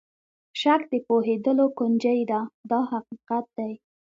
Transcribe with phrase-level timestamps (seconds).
[0.61, 3.71] شک د پوهېدلو کونجۍ ده دا حقیقت دی.